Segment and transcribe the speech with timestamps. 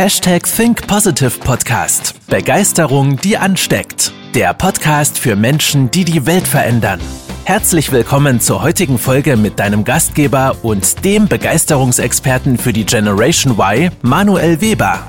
[0.00, 2.26] Hashtag Think Positive Podcast.
[2.26, 4.14] Begeisterung, die ansteckt.
[4.34, 6.98] Der Podcast für Menschen, die die Welt verändern.
[7.44, 13.90] Herzlich willkommen zur heutigen Folge mit deinem Gastgeber und dem Begeisterungsexperten für die Generation Y,
[14.00, 15.06] Manuel Weber.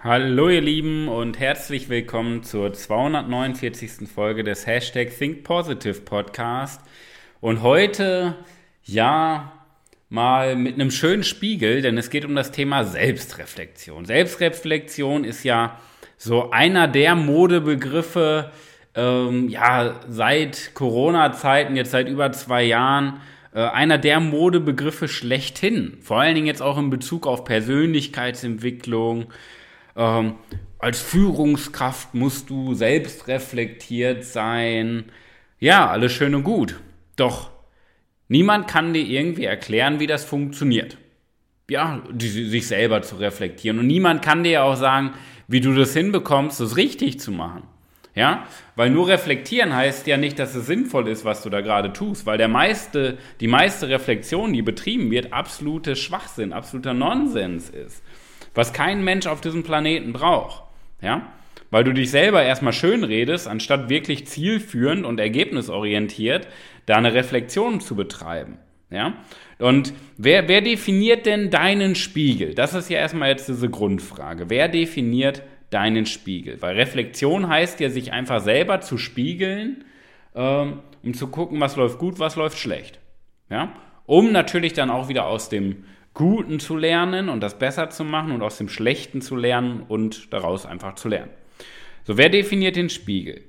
[0.00, 4.06] Hallo ihr Lieben und herzlich willkommen zur 249.
[4.14, 6.82] Folge des Hashtag Think Positive Podcast.
[7.40, 8.36] Und heute,
[8.84, 9.57] ja,
[10.08, 14.04] mal mit einem schönen Spiegel, denn es geht um das Thema Selbstreflexion.
[14.04, 15.78] Selbstreflexion ist ja
[16.16, 18.50] so einer der Modebegriffe,
[18.94, 23.20] ähm, ja, seit Corona-Zeiten, jetzt seit über zwei Jahren,
[23.54, 25.98] äh, einer der Modebegriffe schlechthin.
[26.00, 29.26] Vor allen Dingen jetzt auch in Bezug auf Persönlichkeitsentwicklung.
[29.96, 30.34] Ähm,
[30.78, 35.04] als Führungskraft musst du selbstreflektiert sein.
[35.60, 36.80] Ja, alles schön und gut.
[37.16, 37.50] Doch
[38.28, 40.98] Niemand kann dir irgendwie erklären, wie das funktioniert.
[41.70, 43.78] Ja, die, sich selber zu reflektieren.
[43.78, 45.12] Und niemand kann dir auch sagen,
[45.48, 47.62] wie du das hinbekommst, das richtig zu machen.
[48.14, 51.92] Ja, weil nur reflektieren heißt ja nicht, dass es sinnvoll ist, was du da gerade
[51.92, 58.02] tust, weil der meiste, die meiste Reflexion, die betrieben wird, absolute Schwachsinn, absoluter Nonsens ist.
[58.54, 60.64] Was kein Mensch auf diesem Planeten braucht.
[61.00, 61.30] Ja,
[61.70, 66.48] weil du dich selber erstmal schön redest, anstatt wirklich zielführend und ergebnisorientiert
[66.88, 68.58] da eine Reflexion zu betreiben.
[68.90, 69.14] Ja?
[69.58, 72.54] Und wer, wer definiert denn deinen Spiegel?
[72.54, 74.48] Das ist ja erstmal jetzt diese Grundfrage.
[74.48, 76.62] Wer definiert deinen Spiegel?
[76.62, 79.84] Weil Reflexion heißt ja, sich einfach selber zu spiegeln,
[80.34, 82.98] ähm, um zu gucken, was läuft gut, was läuft schlecht.
[83.50, 83.74] Ja?
[84.06, 88.32] Um natürlich dann auch wieder aus dem Guten zu lernen und das besser zu machen
[88.32, 91.30] und aus dem Schlechten zu lernen und daraus einfach zu lernen.
[92.04, 93.42] So, wer definiert den Spiegel?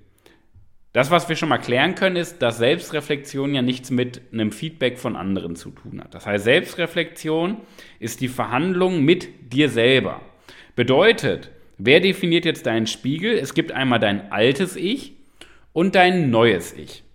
[0.99, 4.97] Das, was wir schon mal klären können, ist, dass Selbstreflexion ja nichts mit einem Feedback
[4.97, 6.13] von anderen zu tun hat.
[6.13, 7.55] Das heißt, Selbstreflexion
[7.99, 10.19] ist die Verhandlung mit dir selber.
[10.75, 13.37] Bedeutet, wer definiert jetzt deinen Spiegel?
[13.37, 15.13] Es gibt einmal dein altes Ich
[15.71, 17.05] und dein neues Ich.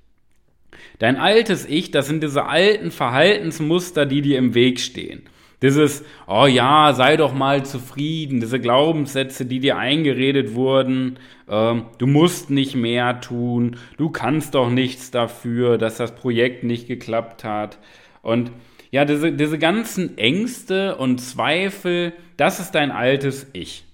[0.98, 5.24] Dein altes Ich, das sind diese alten Verhaltensmuster, die dir im Weg stehen.
[5.62, 12.06] Dieses, oh ja, sei doch mal zufrieden, diese Glaubenssätze, die dir eingeredet wurden, ähm, du
[12.06, 17.78] musst nicht mehr tun, du kannst doch nichts dafür, dass das Projekt nicht geklappt hat.
[18.22, 18.50] Und
[18.90, 23.84] ja, diese, diese ganzen Ängste und Zweifel, das ist dein altes Ich.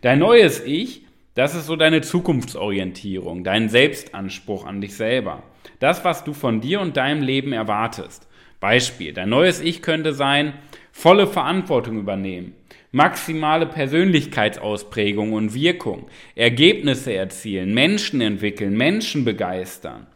[0.00, 1.02] Dein neues Ich,
[1.34, 5.42] das ist so deine Zukunftsorientierung, dein Selbstanspruch an dich selber.
[5.78, 8.28] Das, was du von dir und deinem Leben erwartest.
[8.60, 10.54] Beispiel, dein neues Ich könnte sein,
[10.98, 12.54] volle Verantwortung übernehmen,
[12.90, 20.08] maximale Persönlichkeitsausprägung und Wirkung, Ergebnisse erzielen, Menschen entwickeln, Menschen begeistern.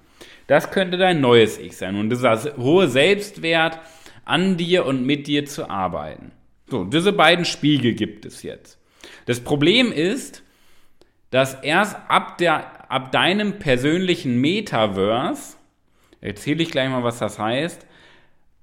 [0.48, 3.78] Das könnte dein neues Ich sein und dieser hohe Selbstwert
[4.24, 6.32] an dir und mit dir zu arbeiten.
[6.66, 8.76] So, diese beiden Spiegel gibt es jetzt.
[9.26, 10.42] Das Problem ist,
[11.30, 15.56] dass erst ab, der, ab deinem persönlichen Metaverse,
[16.20, 17.86] erzähle ich gleich mal, was das heißt,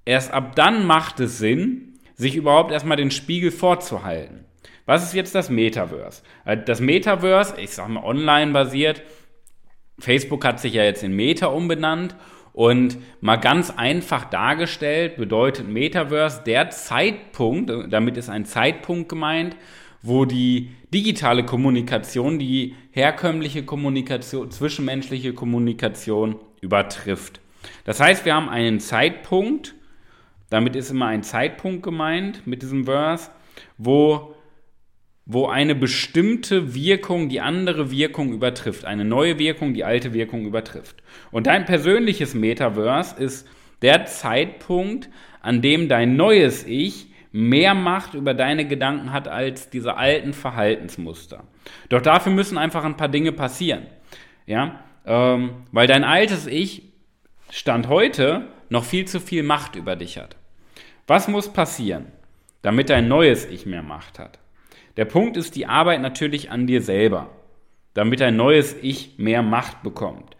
[0.04, 1.89] erst ab dann macht es Sinn,
[2.20, 4.44] sich überhaupt erstmal den Spiegel vorzuhalten.
[4.84, 6.22] Was ist jetzt das Metaverse?
[6.44, 9.02] Äh, das Metaverse, ich sag mal online basiert,
[9.98, 12.14] Facebook hat sich ja jetzt in Meta umbenannt
[12.52, 19.56] und mal ganz einfach dargestellt bedeutet Metaverse der Zeitpunkt, damit ist ein Zeitpunkt gemeint,
[20.02, 27.40] wo die digitale Kommunikation die herkömmliche Kommunikation, zwischenmenschliche Kommunikation übertrifft.
[27.84, 29.74] Das heißt, wir haben einen Zeitpunkt,
[30.50, 33.30] damit ist immer ein Zeitpunkt gemeint mit diesem Verse,
[33.78, 34.34] wo,
[35.24, 38.84] wo eine bestimmte Wirkung die andere Wirkung übertrifft.
[38.84, 41.02] Eine neue Wirkung die alte Wirkung übertrifft.
[41.30, 43.48] Und dein persönliches Metaverse ist
[43.82, 45.08] der Zeitpunkt,
[45.40, 51.44] an dem dein neues Ich mehr Macht über deine Gedanken hat als diese alten Verhaltensmuster.
[51.88, 53.86] Doch dafür müssen einfach ein paar Dinge passieren.
[54.46, 56.90] Ja, ähm, weil dein altes Ich
[57.50, 60.36] Stand heute noch viel zu viel Macht über dich hat.
[61.10, 62.06] Was muss passieren,
[62.62, 64.38] damit dein neues Ich mehr Macht hat?
[64.96, 67.30] Der Punkt ist die Arbeit natürlich an dir selber,
[67.94, 70.36] damit dein neues Ich mehr Macht bekommt.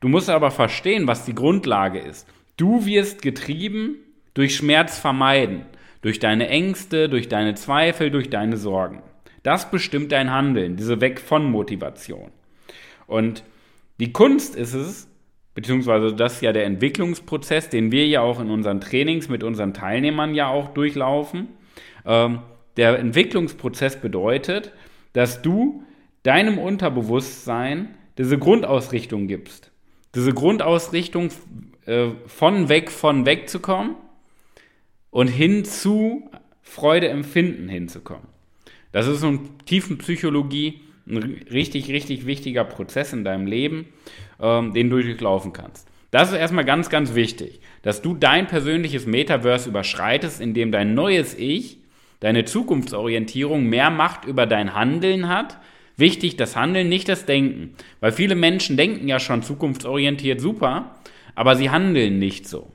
[0.00, 2.26] Du musst aber verstehen, was die Grundlage ist.
[2.56, 3.98] Du wirst getrieben
[4.34, 5.64] durch Schmerz vermeiden,
[6.02, 9.00] durch deine Ängste, durch deine Zweifel, durch deine Sorgen.
[9.44, 12.32] Das bestimmt dein Handeln, diese Weg von Motivation.
[13.06, 13.44] Und
[14.00, 15.08] die Kunst ist es,
[15.54, 19.72] beziehungsweise das ist ja der Entwicklungsprozess, den wir ja auch in unseren Trainings mit unseren
[19.74, 21.48] Teilnehmern ja auch durchlaufen.
[22.04, 22.40] Ähm,
[22.76, 24.72] der Entwicklungsprozess bedeutet,
[25.12, 25.84] dass du
[26.24, 29.70] deinem Unterbewusstsein diese Grundausrichtung gibst.
[30.14, 31.30] Diese Grundausrichtung
[31.86, 33.96] äh, von weg, von weg zu kommen
[35.10, 36.30] und hin zu
[36.62, 38.26] Freude empfinden hinzukommen.
[38.90, 43.86] Das ist so eine tiefen Psychologie ein richtig, richtig wichtiger Prozess in deinem Leben,
[44.40, 45.88] ähm, den du durchlaufen kannst.
[46.10, 51.36] Das ist erstmal ganz, ganz wichtig, dass du dein persönliches Metaverse überschreitest, indem dein neues
[51.36, 51.78] Ich,
[52.20, 55.58] deine Zukunftsorientierung mehr Macht über dein Handeln hat.
[55.96, 57.74] Wichtig, das Handeln, nicht das Denken.
[58.00, 60.94] Weil viele Menschen denken ja schon zukunftsorientiert super,
[61.34, 62.72] aber sie handeln nicht so.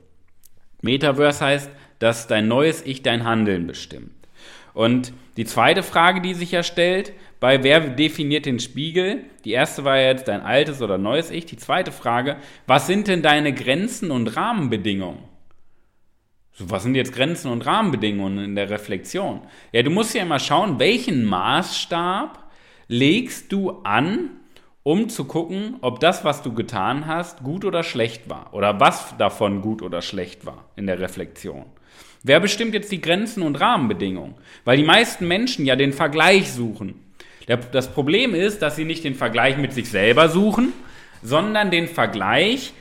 [0.82, 4.19] Metaverse heißt, dass dein neues Ich dein Handeln bestimmt.
[4.74, 9.24] Und die zweite Frage, die sich ja stellt, bei wer definiert den Spiegel?
[9.44, 11.46] Die erste war jetzt dein altes oder neues Ich.
[11.46, 12.36] Die zweite Frage,
[12.66, 15.30] was sind denn deine Grenzen und Rahmenbedingungen?
[16.52, 19.40] So, was sind jetzt Grenzen und Rahmenbedingungen in der Reflexion?
[19.72, 22.50] Ja, du musst ja immer schauen, welchen Maßstab
[22.88, 24.39] legst du an,
[24.82, 28.52] um zu gucken, ob das, was du getan hast, gut oder schlecht war.
[28.52, 31.66] Oder was davon gut oder schlecht war in der Reflexion.
[32.22, 34.34] Wer bestimmt jetzt die Grenzen und Rahmenbedingungen?
[34.64, 37.00] Weil die meisten Menschen ja den Vergleich suchen.
[37.72, 40.72] das Problem ist, dass sie nicht den Vergleich mit sich selber suchen,
[41.22, 42.72] sondern den Vergleich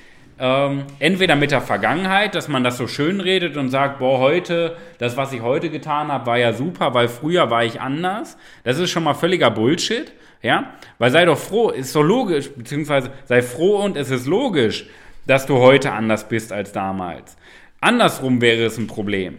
[0.42, 4.78] ähm, entweder mit der Vergangenheit, dass man das so schön redet und sagt, boah, heute,
[4.98, 8.38] das, was ich heute getan habe, war ja super, weil früher war ich anders.
[8.64, 10.74] Das ist schon mal völliger Bullshit, ja?
[10.98, 14.88] Weil sei doch froh, ist so logisch, beziehungsweise sei froh und es ist logisch,
[15.28, 17.38] dass du heute anders bist als damals.
[17.82, 19.38] Andersrum wäre es ein Problem.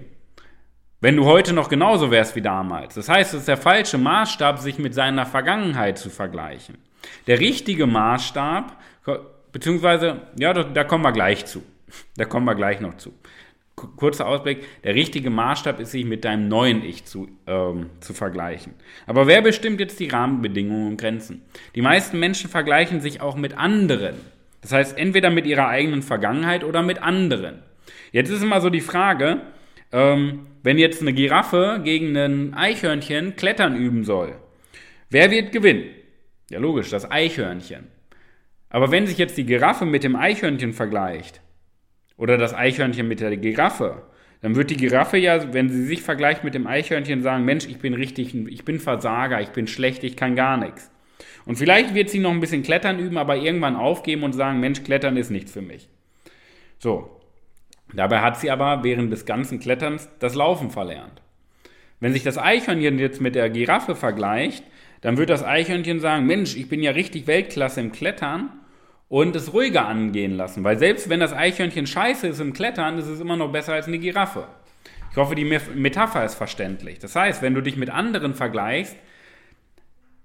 [1.00, 2.94] Wenn du heute noch genauso wärst wie damals.
[2.94, 6.76] Das heißt, es ist der falsche Maßstab, sich mit seiner Vergangenheit zu vergleichen.
[7.26, 8.76] Der richtige Maßstab,
[9.50, 11.62] beziehungsweise, ja, da, da kommen wir gleich zu.
[12.16, 13.14] Da kommen wir gleich noch zu.
[13.96, 18.74] Kurzer Ausblick, der richtige Maßstab ist, sich mit deinem neuen Ich zu, ähm, zu vergleichen.
[19.06, 21.42] Aber wer bestimmt jetzt die Rahmenbedingungen und Grenzen?
[21.74, 24.16] Die meisten Menschen vergleichen sich auch mit anderen.
[24.60, 27.62] Das heißt, entweder mit ihrer eigenen Vergangenheit oder mit anderen.
[28.12, 29.40] Jetzt ist immer so die Frage,
[29.92, 34.34] ähm, wenn jetzt eine Giraffe gegen ein Eichhörnchen klettern üben soll,
[35.08, 35.84] wer wird gewinnen?
[36.50, 37.86] Ja, logisch, das Eichhörnchen.
[38.68, 41.40] Aber wenn sich jetzt die Giraffe mit dem Eichhörnchen vergleicht,
[42.20, 44.02] oder das Eichhörnchen mit der Giraffe,
[44.42, 47.78] dann wird die Giraffe ja, wenn sie sich vergleicht mit dem Eichhörnchen, sagen, Mensch, ich
[47.78, 50.90] bin richtig, ich bin Versager, ich bin schlecht, ich kann gar nichts.
[51.44, 54.84] Und vielleicht wird sie noch ein bisschen Klettern üben, aber irgendwann aufgeben und sagen, Mensch,
[54.84, 55.88] Klettern ist nichts für mich.
[56.78, 57.20] So,
[57.92, 61.22] Dabei hat sie aber während des ganzen Kletterns das Laufen verlernt.
[61.98, 64.64] Wenn sich das Eichhörnchen jetzt mit der Giraffe vergleicht,
[65.00, 68.50] dann wird das Eichhörnchen sagen, Mensch, ich bin ja richtig Weltklasse im Klettern
[69.10, 70.62] und es ruhiger angehen lassen.
[70.62, 73.88] Weil selbst wenn das Eichhörnchen scheiße ist im Klettern, ist es immer noch besser als
[73.88, 74.46] eine Giraffe.
[75.10, 77.00] Ich hoffe, die Metapher ist verständlich.
[77.00, 78.96] Das heißt, wenn du dich mit anderen vergleichst,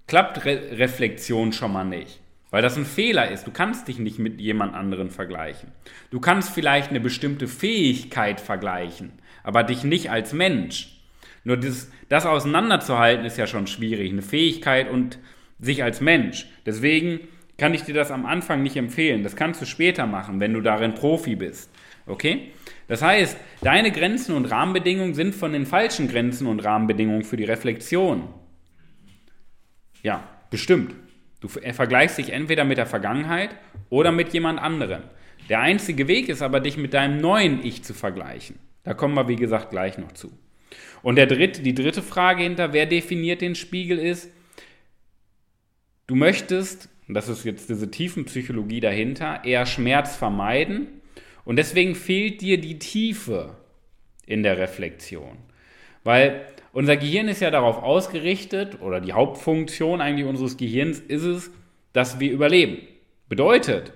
[0.05, 2.21] klappt Re Reflexion schon mal nicht.
[2.51, 3.47] Weil das ein Fehler ist.
[3.47, 5.71] Du kannst dich nicht mit jemand anderen vergleichen.
[6.11, 11.01] Du kannst vielleicht eine bestimmte Fähigkeit vergleichen, aber dich nicht als Mensch.
[11.43, 14.11] Nur das, das auseinanderzuhalten ist ja schon schwierig.
[14.11, 15.17] Eine Fähigkeit und
[15.59, 16.45] sich als Mensch.
[16.67, 17.21] Deswegen
[17.57, 19.23] kann ich dir das am Anfang nicht empfehlen.
[19.23, 21.71] Das kannst du später machen, wenn du darin Profi bist.
[22.05, 22.51] Okay?
[22.87, 27.45] Das heißt, deine Grenzen und Rahmenbedingungen sind von den falschen Grenzen und Rahmenbedingungen für die
[27.45, 28.27] Reflexion.
[30.03, 30.93] Ja, bestimmt.
[31.41, 33.55] Du vergleichst dich entweder mit der Vergangenheit
[33.89, 35.03] oder mit jemand anderem.
[35.49, 38.57] Der einzige Weg ist aber, dich mit deinem neuen Ich zu vergleichen.
[38.83, 40.31] Da kommen wir, wie gesagt, gleich noch zu.
[41.01, 44.31] Und der dritte, die dritte Frage hinter, wer definiert den Spiegel, ist,
[46.07, 50.87] du möchtest, und das ist jetzt diese tiefen Psychologie dahinter, eher Schmerz vermeiden.
[51.43, 53.55] Und deswegen fehlt dir die Tiefe
[54.25, 55.37] in der Reflexion.
[56.03, 61.51] Weil unser Gehirn ist ja darauf ausgerichtet, oder die Hauptfunktion eigentlich unseres Gehirns ist es,
[61.93, 62.79] dass wir überleben.
[63.29, 63.93] Bedeutet,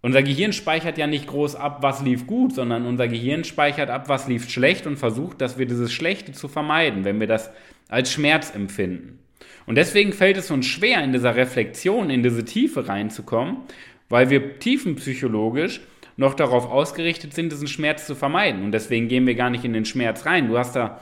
[0.00, 4.08] unser Gehirn speichert ja nicht groß ab, was lief gut, sondern unser Gehirn speichert ab,
[4.08, 7.50] was lief schlecht und versucht, dass wir dieses Schlechte zu vermeiden, wenn wir das
[7.88, 9.18] als Schmerz empfinden.
[9.66, 13.58] Und deswegen fällt es uns schwer, in dieser Reflexion, in diese Tiefe reinzukommen,
[14.08, 15.80] weil wir tiefenpsychologisch
[16.16, 18.62] noch darauf ausgerichtet sind, diesen Schmerz zu vermeiden.
[18.62, 20.48] Und deswegen gehen wir gar nicht in den Schmerz rein.
[20.48, 21.00] Du hast da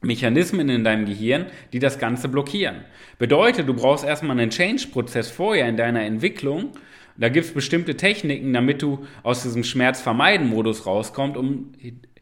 [0.00, 2.84] Mechanismen in deinem Gehirn, die das Ganze blockieren.
[3.18, 6.72] Bedeutet, du brauchst erstmal einen Change-Prozess vorher in deiner Entwicklung.
[7.16, 11.72] Da gibt es bestimmte Techniken, damit du aus diesem Schmerzvermeiden-Modus rauskommst, um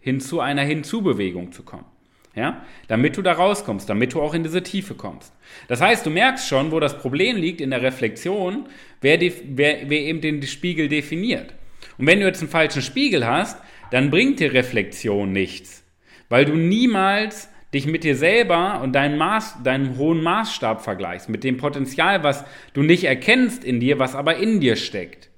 [0.01, 1.87] hin zu einer Hinzubewegung zu kommen.
[2.35, 2.65] Ja?
[2.89, 5.33] Damit du da rauskommst, damit du auch in diese Tiefe kommst.
[5.69, 8.67] Das heißt, du merkst schon, wo das Problem liegt in der Reflexion,
[9.01, 11.55] wer, wer, wer eben den Spiegel definiert.
[11.99, 13.61] Und wenn du jetzt einen falschen Spiegel hast,
[13.91, 15.85] dann bringt dir Reflexion nichts,
[16.29, 21.45] weil du niemals dich mit dir selber und deinem, Maß, deinem hohen Maßstab vergleichst, mit
[21.45, 25.31] dem Potenzial, was du nicht erkennst in dir, was aber in dir steckt.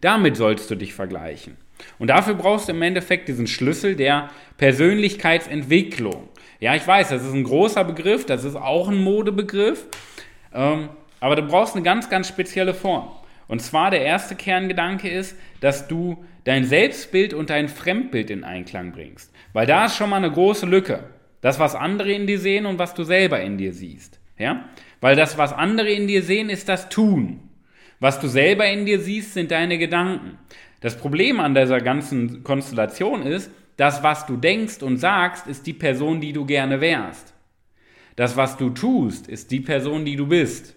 [0.00, 1.56] Damit sollst du dich vergleichen.
[1.98, 6.28] Und dafür brauchst du im Endeffekt diesen Schlüssel der Persönlichkeitsentwicklung.
[6.60, 9.86] Ja, ich weiß, das ist ein großer Begriff, das ist auch ein Modebegriff,
[10.52, 10.88] ähm,
[11.20, 13.10] aber du brauchst eine ganz, ganz spezielle Form.
[13.46, 18.92] Und zwar der erste Kerngedanke ist, dass du dein Selbstbild und dein Fremdbild in Einklang
[18.92, 19.32] bringst.
[19.52, 21.04] Weil da ist schon mal eine große Lücke.
[21.40, 24.20] Das, was andere in dir sehen und was du selber in dir siehst.
[24.38, 24.64] Ja?
[25.00, 27.40] Weil das, was andere in dir sehen, ist das Tun.
[28.00, 30.38] Was du selber in dir siehst, sind deine Gedanken.
[30.80, 35.72] Das Problem an dieser ganzen Konstellation ist, das, was du denkst und sagst, ist die
[35.72, 37.34] Person, die du gerne wärst.
[38.16, 40.74] Das, was du tust, ist die Person, die du bist.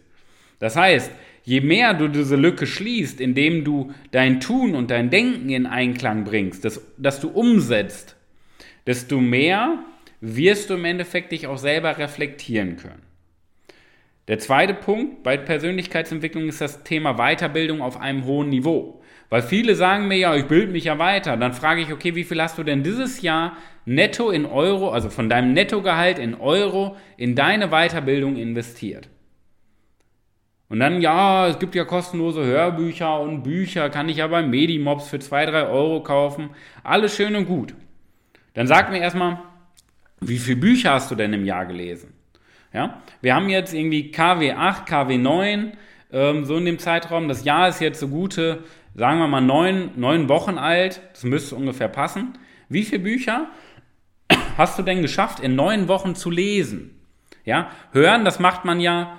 [0.60, 1.12] Das heißt,
[1.44, 6.24] je mehr du diese Lücke schließt, indem du dein Tun und dein Denken in Einklang
[6.24, 8.16] bringst, das, dass du umsetzt,
[8.86, 9.84] desto mehr
[10.20, 13.02] wirst du im Endeffekt dich auch selber reflektieren können.
[14.28, 19.01] Der zweite Punkt bei Persönlichkeitsentwicklung ist das Thema Weiterbildung auf einem hohen Niveau.
[19.32, 21.38] Weil viele sagen mir ja, ich bilde mich ja weiter.
[21.38, 25.10] Dann frage ich, okay, wie viel hast du denn dieses Jahr netto in Euro, also
[25.10, 29.08] von deinem Nettogehalt in Euro, in deine Weiterbildung investiert?
[30.68, 35.08] Und dann, ja, es gibt ja kostenlose Hörbücher und Bücher, kann ich ja bei Medimobs
[35.08, 36.50] für 2, 3 Euro kaufen.
[36.84, 37.74] Alles schön und gut.
[38.54, 39.40] Dann sag mir erstmal,
[40.20, 42.14] wie viele Bücher hast du denn im Jahr gelesen?
[42.74, 45.72] Ja, wir haben jetzt irgendwie KW 8, KW 9,
[46.12, 47.30] ähm, so in dem Zeitraum.
[47.30, 48.64] Das Jahr ist jetzt so gute,
[48.96, 51.02] sagen wir mal, neun, neun Wochen alt.
[51.14, 52.38] Das müsste ungefähr passen.
[52.70, 53.48] Wie viele Bücher
[54.58, 56.98] hast du denn geschafft, in neun Wochen zu lesen?
[57.44, 59.18] Ja, hören, das macht man ja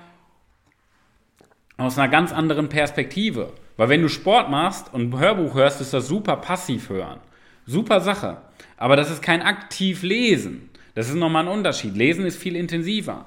[1.77, 3.53] aus einer ganz anderen Perspektive.
[3.77, 7.21] Weil wenn du Sport machst und ein Hörbuch hörst, ist das super passiv hören.
[7.67, 8.43] Super Sache.
[8.77, 10.71] Aber das ist kein aktiv Lesen.
[10.95, 11.97] Das ist nochmal ein Unterschied.
[11.97, 13.27] Lesen ist viel intensiver.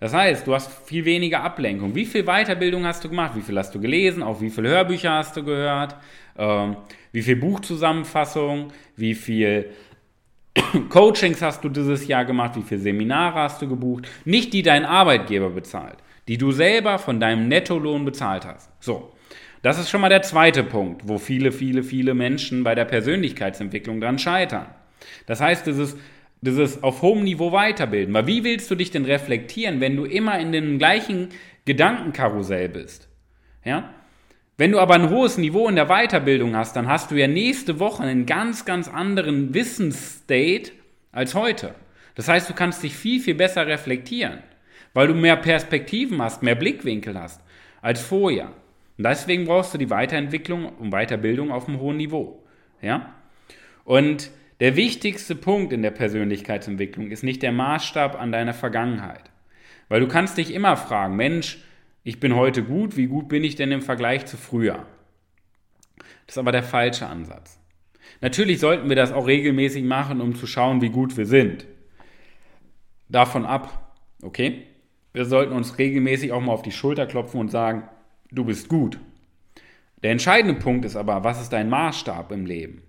[0.00, 1.94] Das heißt, du hast viel weniger Ablenkung.
[1.94, 3.32] Wie viel Weiterbildung hast du gemacht?
[3.34, 4.22] Wie viel hast du gelesen?
[4.22, 5.96] Auf wie viele Hörbücher hast du gehört?
[6.36, 6.76] Ähm,
[7.10, 8.72] wie viel Buchzusammenfassung?
[8.94, 9.70] Wie viel
[10.88, 12.54] Coachings hast du dieses Jahr gemacht?
[12.54, 14.08] Wie viele Seminare hast du gebucht?
[14.24, 18.70] Nicht die dein Arbeitgeber bezahlt, die du selber von deinem Nettolohn bezahlt hast.
[18.80, 19.12] So.
[19.62, 24.00] Das ist schon mal der zweite Punkt, wo viele, viele, viele Menschen bei der Persönlichkeitsentwicklung
[24.00, 24.66] dran scheitern.
[25.26, 25.96] Das heißt, dieses
[26.40, 28.14] dieses auf hohem Niveau weiterbilden.
[28.14, 31.28] Weil wie willst du dich denn reflektieren, wenn du immer in dem gleichen
[31.64, 33.08] Gedankenkarussell bist?
[33.64, 33.94] Ja?
[34.56, 37.78] Wenn du aber ein hohes Niveau in der Weiterbildung hast, dann hast du ja nächste
[37.78, 40.72] Woche einen ganz, ganz anderen Wissensstate
[41.12, 41.74] als heute.
[42.16, 44.38] Das heißt, du kannst dich viel, viel besser reflektieren,
[44.94, 47.40] weil du mehr Perspektiven hast, mehr Blickwinkel hast
[47.80, 48.46] als vorher.
[48.96, 52.42] Und deswegen brauchst du die Weiterentwicklung und Weiterbildung auf einem hohen Niveau.
[52.82, 53.14] Ja?
[53.84, 54.30] Und
[54.60, 59.30] der wichtigste Punkt in der Persönlichkeitsentwicklung ist nicht der Maßstab an deiner Vergangenheit.
[59.88, 61.62] Weil du kannst dich immer fragen, Mensch,
[62.02, 64.86] ich bin heute gut, wie gut bin ich denn im Vergleich zu früher?
[66.26, 67.58] Das ist aber der falsche Ansatz.
[68.20, 71.66] Natürlich sollten wir das auch regelmäßig machen, um zu schauen, wie gut wir sind.
[73.08, 74.64] Davon ab, okay?
[75.12, 77.88] Wir sollten uns regelmäßig auch mal auf die Schulter klopfen und sagen,
[78.30, 78.98] du bist gut.
[80.02, 82.82] Der entscheidende Punkt ist aber, was ist dein Maßstab im Leben?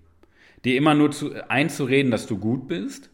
[0.66, 3.10] Dir immer nur zu, einzureden, dass du gut bist?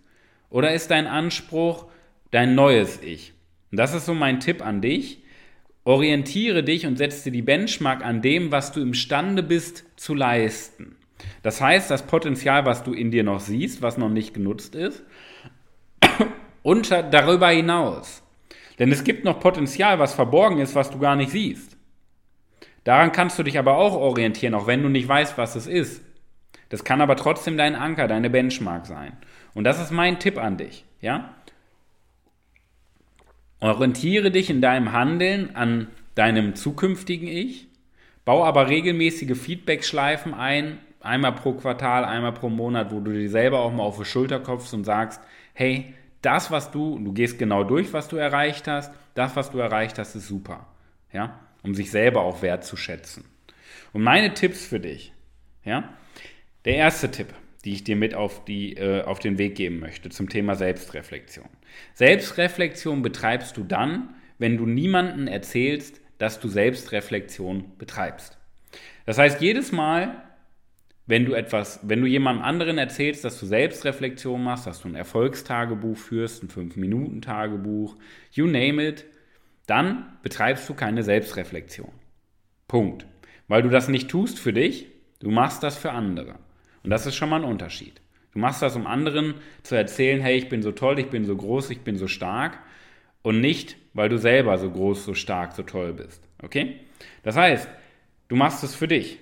[0.49, 1.85] Oder ist dein Anspruch
[2.31, 3.33] dein neues Ich?
[3.71, 5.23] Und das ist so mein Tipp an dich.
[5.83, 10.95] Orientiere dich und setze dir die Benchmark an dem, was du imstande bist zu leisten.
[11.43, 15.03] Das heißt, das Potenzial, was du in dir noch siehst, was noch nicht genutzt ist,
[16.63, 18.23] und darüber hinaus.
[18.79, 21.77] Denn es gibt noch Potenzial, was verborgen ist, was du gar nicht siehst.
[22.83, 26.01] Daran kannst du dich aber auch orientieren, auch wenn du nicht weißt, was es ist.
[26.75, 29.13] Das kann aber trotzdem dein Anker, deine Benchmark sein.
[29.53, 31.33] Und das ist mein Tipp an dich, ja?
[33.61, 37.69] Orientiere dich in deinem Handeln an deinem zukünftigen Ich,
[38.25, 43.59] bau aber regelmäßige Feedback-Schleifen ein, einmal pro Quartal, einmal pro Monat, wo du dir selber
[43.59, 45.21] auch mal auf die Schulter klopfst und sagst,
[45.53, 49.59] hey, das, was du, du gehst genau durch, was du erreicht hast, das, was du
[49.59, 50.67] erreicht hast, ist super,
[51.13, 53.23] ja, um sich selber auch wertzuschätzen.
[53.93, 55.13] Und meine Tipps für dich,
[55.63, 55.87] ja,
[56.65, 60.09] der erste Tipp, die ich dir mit auf, die, äh, auf den Weg geben möchte
[60.09, 61.47] zum Thema Selbstreflexion.
[61.93, 68.37] Selbstreflexion betreibst du dann, wenn du niemanden erzählst, dass du Selbstreflexion betreibst.
[69.05, 70.21] Das heißt, jedes Mal,
[71.07, 74.95] wenn du etwas, wenn du jemandem anderen erzählst, dass du Selbstreflexion machst, dass du ein
[74.95, 77.95] Erfolgstagebuch führst, ein 5-Minuten-Tagebuch,
[78.31, 79.05] you name it,
[79.67, 81.91] dann betreibst du keine Selbstreflexion.
[82.67, 83.05] Punkt.
[83.47, 84.87] Weil du das nicht tust für dich,
[85.19, 86.39] du machst das für andere.
[86.85, 87.99] Und das ist schon mal ein Unterschied.
[88.31, 91.35] Du machst das, um anderen zu erzählen, hey, ich bin so toll, ich bin so
[91.35, 92.59] groß, ich bin so stark.
[93.23, 96.21] Und nicht, weil du selber so groß, so stark, so toll bist.
[96.43, 96.75] Okay?
[97.23, 97.67] Das heißt,
[98.27, 99.17] du machst es für dich.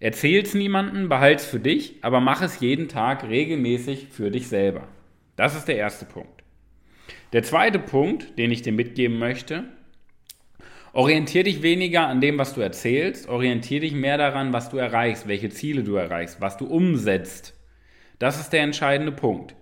[0.00, 4.86] Erzähl's niemandem, behalt's für dich, aber mach es jeden Tag regelmäßig für dich selber.
[5.34, 6.42] Das ist der erste Punkt.
[7.32, 9.64] Der zweite Punkt, den ich dir mitgeben möchte,
[10.98, 15.28] orientier dich weniger an dem, was du erzählst, orientier dich mehr daran, was du erreichst,
[15.28, 17.54] welche Ziele du erreichst, was du umsetzt.
[18.18, 19.54] Das ist der entscheidende Punkt.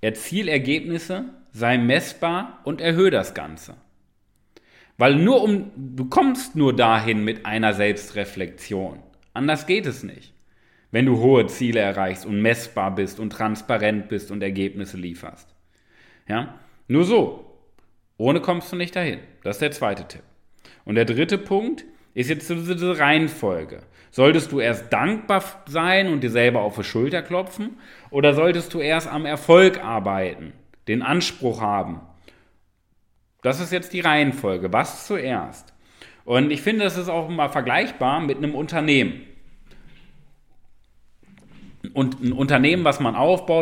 [0.00, 3.76] Erziel Ergebnisse, sei messbar und erhöhe das Ganze.
[4.96, 9.00] Weil nur um, du kommst nur dahin mit einer Selbstreflexion.
[9.34, 10.32] Anders geht es nicht.
[10.90, 15.54] Wenn du hohe Ziele erreichst und messbar bist und transparent bist und Ergebnisse lieferst.
[16.26, 16.58] Ja?
[16.86, 17.44] Nur so.
[18.16, 19.20] Ohne kommst du nicht dahin.
[19.42, 20.22] Das ist der zweite Tipp.
[20.84, 21.84] Und der dritte Punkt
[22.14, 23.82] ist jetzt diese Reihenfolge.
[24.10, 27.76] Solltest du erst dankbar sein und dir selber auf die Schulter klopfen
[28.10, 30.52] oder solltest du erst am Erfolg arbeiten,
[30.88, 32.00] den Anspruch haben?
[33.42, 34.72] Das ist jetzt die Reihenfolge.
[34.72, 35.72] Was zuerst?
[36.24, 39.22] Und ich finde, das ist auch mal vergleichbar mit einem Unternehmen.
[41.94, 43.56] Und ein Unternehmen, was man aufbaut,